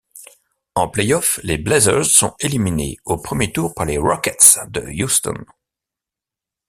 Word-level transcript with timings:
En 0.73 0.87
playoff, 0.87 1.39
les 1.43 1.59
Blazers 1.59 2.05
sont 2.05 2.33
éliminés 2.39 2.97
au 3.05 3.17
premier 3.19 3.51
tour 3.51 3.75
par 3.75 3.85
les 3.85 3.99
Rockets 3.99 4.57
de 4.69 4.81
Houston. 5.03 5.35